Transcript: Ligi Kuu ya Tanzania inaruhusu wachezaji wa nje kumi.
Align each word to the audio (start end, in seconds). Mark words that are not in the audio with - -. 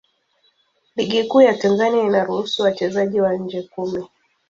Ligi 0.95 1.23
Kuu 1.23 1.41
ya 1.41 1.53
Tanzania 1.57 2.03
inaruhusu 2.03 2.61
wachezaji 2.63 3.21
wa 3.21 3.33
nje 3.33 3.63
kumi. 3.75 4.07